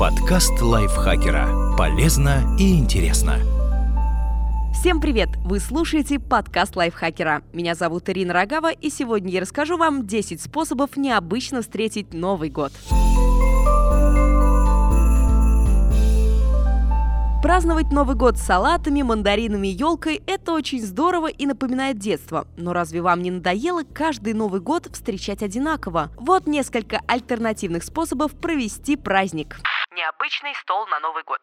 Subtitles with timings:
[0.00, 1.76] Подкаст лайфхакера.
[1.76, 3.36] Полезно и интересно.
[4.72, 5.28] Всем привет!
[5.44, 7.42] Вы слушаете подкаст лайфхакера.
[7.52, 12.72] Меня зовут Ирина Рогава, и сегодня я расскажу вам 10 способов необычно встретить Новый год.
[17.42, 22.48] Праздновать Новый год с салатами, мандаринами и елкой– это очень здорово и напоминает детство.
[22.56, 26.10] Но разве вам не надоело каждый Новый год встречать одинаково?
[26.16, 29.58] Вот несколько альтернативных способов провести праздник
[29.92, 31.40] необычный стол на Новый год.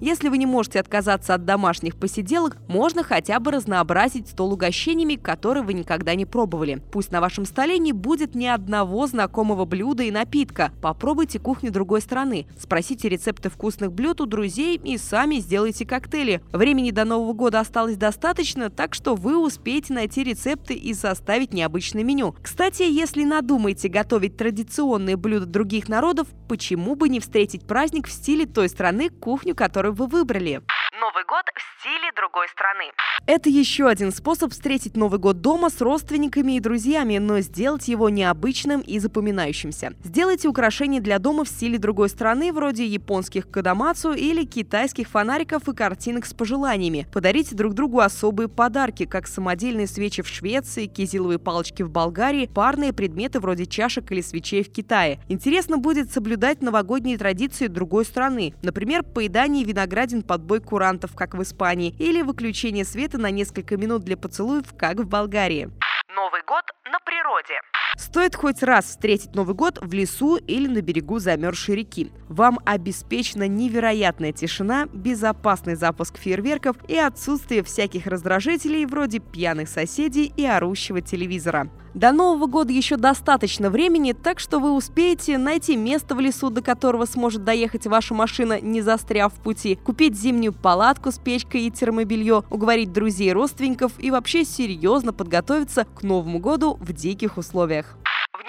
[0.00, 5.62] Если вы не можете отказаться от домашних посиделок, можно хотя бы разнообразить стол угощениями, которые
[5.62, 6.82] вы никогда не пробовали.
[6.90, 10.72] Пусть на вашем столе не будет ни одного знакомого блюда и напитка.
[10.80, 12.46] Попробуйте кухню другой страны.
[12.58, 16.42] Спросите рецепты вкусных блюд у друзей и сами сделайте коктейли.
[16.50, 22.04] Времени до Нового года осталось достаточно, так что вы успеете найти рецепты и составить необычное
[22.04, 22.34] меню.
[22.42, 28.46] Кстати, если надумаете готовить традиционные блюда других народов, почему бы не встретить праздник в стиле
[28.46, 30.62] той страны, кухню, которую вы выбрали.
[31.00, 31.44] Новый год
[31.80, 32.92] стиле другой страны.
[33.26, 38.08] Это еще один способ встретить Новый год дома с родственниками и друзьями, но сделать его
[38.08, 39.94] необычным и запоминающимся.
[40.02, 45.74] Сделайте украшения для дома в стиле другой страны, вроде японских кадамацу или китайских фонариков и
[45.74, 47.06] картинок с пожеланиями.
[47.12, 52.92] Подарите друг другу особые подарки, как самодельные свечи в Швеции, кизиловые палочки в Болгарии, парные
[52.92, 55.20] предметы вроде чашек или свечей в Китае.
[55.28, 61.42] Интересно будет соблюдать новогодние традиции другой страны, например, поедание виноградин под бой курантов, как в
[61.50, 65.68] Испании, или выключение света на несколько минут для поцелуев, как в Болгарии.
[66.14, 67.60] Новый год на природе.
[67.96, 72.10] Стоит хоть раз встретить Новый год в лесу или на берегу замерзшей реки.
[72.28, 80.44] Вам обеспечена невероятная тишина, безопасный запуск фейерверков и отсутствие всяких раздражителей вроде пьяных соседей и
[80.46, 81.70] орущего телевизора.
[81.94, 86.62] До Нового года еще достаточно времени, так что вы успеете найти место в лесу, до
[86.62, 91.70] которого сможет доехать ваша машина, не застряв в пути, купить зимнюю палатку с печкой и
[91.70, 97.79] термобелье, уговорить друзей и родственников и вообще серьезно подготовиться к Новому году в диких условиях.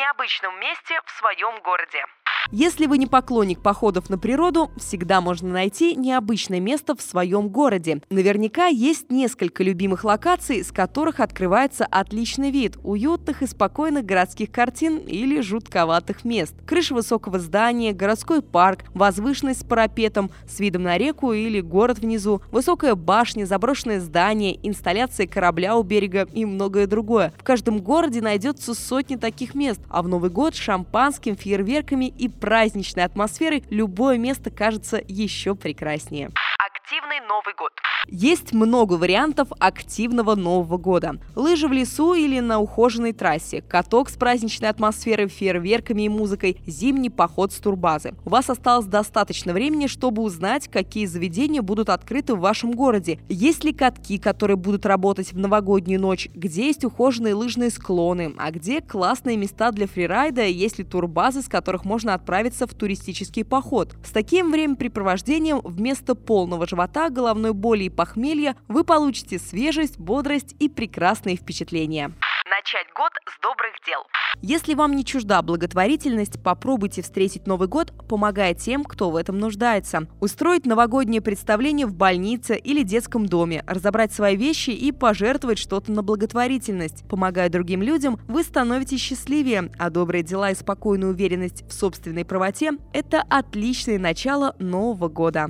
[0.02, 2.04] Необычном месте в своем городе.
[2.50, 8.02] Если вы не поклонник походов на природу, всегда можно найти необычное место в своем городе.
[8.10, 14.98] Наверняка есть несколько любимых локаций, с которых открывается отличный вид уютных и спокойных городских картин
[14.98, 16.56] или жутковатых мест.
[16.66, 22.42] Крыша высокого здания, городской парк, возвышенность с парапетом, с видом на реку или город внизу,
[22.52, 27.34] высокая башня, заброшенное здание, инсталляция корабля у берега и многое другое.
[27.38, 33.04] В каждом городе найдется сотни таких мест, а в Новый год шампанским, фейерверками и праздничной
[33.04, 36.30] атмосферы любое место кажется еще прекраснее.
[36.58, 37.72] Активный Новый год.
[38.08, 41.18] Есть много вариантов активного Нового года.
[41.36, 47.12] Лыжи в лесу или на ухоженной трассе, каток с праздничной атмосферой, фейерверками и музыкой, зимний
[47.12, 48.16] поход с турбазы.
[48.26, 53.20] У вас осталось достаточно времени, чтобы узнать, какие заведения будут открыты в вашем городе.
[53.30, 58.50] Есть ли катки, которые будут работать в новогоднюю ночь, где есть ухоженные лыжные склоны, а
[58.50, 63.96] где классные места для фрирайда, есть ли турбазы, с которых можно отправиться в туристический поход.
[64.04, 70.70] С таким времяпрепровождением вместо полного живота, головной боли и похмелья вы получите свежесть, бодрость и
[70.70, 72.12] прекрасные впечатления.
[72.50, 74.02] Начать год с добрых дел.
[74.42, 80.08] Если вам не чужда благотворительность, попробуйте встретить Новый год, помогая тем, кто в этом нуждается.
[80.20, 86.02] Устроить новогоднее представление в больнице или детском доме, разобрать свои вещи и пожертвовать что-то на
[86.02, 87.08] благотворительность.
[87.10, 92.72] Помогая другим людям, вы становитесь счастливее, а добрые дела и спокойная уверенность в собственной правоте–
[92.94, 95.48] это отличное начало Нового года.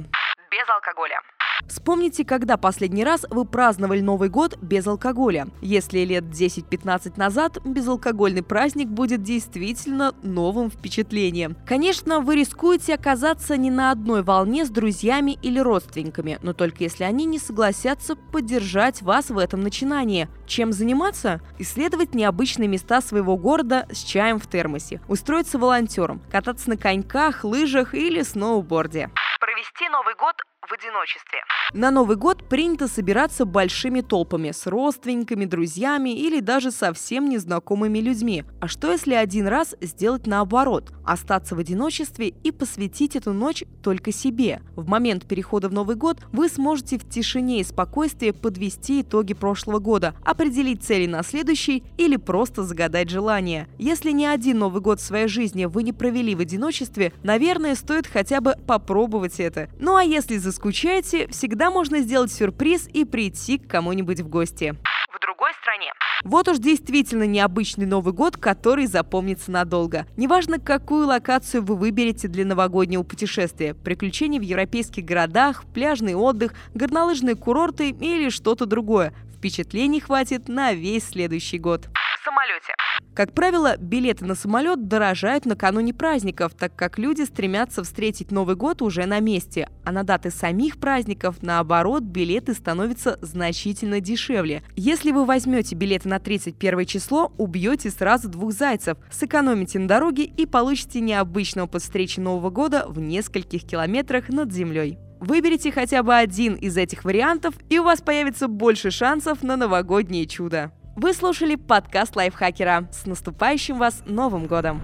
[0.52, 1.20] Без алкоголя.
[1.68, 5.48] Вспомните, когда последний раз вы праздновали Новый год без алкоголя.
[5.62, 11.56] Если лет 10-15 назад безалкогольный праздник будет действительно новым впечатлением.
[11.66, 17.04] Конечно, вы рискуете оказаться не на одной волне с друзьями или родственниками, но только если
[17.04, 20.28] они не согласятся поддержать вас в этом начинании.
[20.46, 21.42] Чем заниматься?
[21.60, 27.94] Исследовать необычные места своего города с чаем в термосе, устроиться волонтером, кататься на коньках, лыжах
[27.94, 29.10] или сноуборде.
[29.40, 30.36] Провести Новый год
[30.68, 31.40] в одиночестве.
[31.74, 38.44] На Новый год принято собираться большими толпами с родственниками, друзьями или даже совсем незнакомыми людьми.
[38.60, 40.92] А что если один раз сделать наоборот?
[41.04, 44.62] Остаться в одиночестве и посвятить эту ночь только себе.
[44.76, 49.80] В момент перехода в Новый год вы сможете в тишине и спокойствии подвести итоги прошлого
[49.80, 53.68] года, определить цели на следующий или просто загадать желание.
[53.80, 58.06] Если ни один Новый год в своей жизни вы не провели в одиночестве, наверное, стоит
[58.06, 59.70] хотя бы попробовать это.
[59.80, 64.76] Ну а если за заскучаете, всегда можно сделать сюрприз и прийти к кому-нибудь в гости.
[65.10, 65.92] В другой стране.
[66.24, 70.06] Вот уж действительно необычный Новый год, который запомнится надолго.
[70.18, 73.74] Неважно, какую локацию вы выберете для новогоднего путешествия.
[73.74, 79.14] Приключения в европейских городах, пляжный отдых, горнолыжные курорты или что-то другое.
[79.36, 81.88] Впечатлений хватит на весь следующий год.
[82.20, 82.74] В самолете.
[83.14, 88.82] Как правило, билеты на самолет дорожают накануне праздников, так как люди стремятся встретить Новый год
[88.82, 89.68] уже на месте.
[89.84, 94.64] А на даты самих праздников, наоборот, билеты становятся значительно дешевле.
[94.78, 100.46] Если вы возьмете билеты на 31 число, убьете сразу двух зайцев, сэкономите на дороге и
[100.46, 104.98] получите необычного под встречи Нового года в нескольких километрах над землей.
[105.20, 110.26] Выберите хотя бы один из этих вариантов, и у вас появится больше шансов на новогоднее
[110.26, 110.72] чудо.
[111.02, 112.88] Вы слушали подкаст лайфхакера.
[112.92, 114.84] С наступающим вас Новым годом!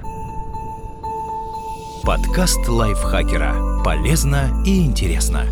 [2.04, 3.84] Подкаст лайфхакера.
[3.84, 5.46] Полезно и интересно.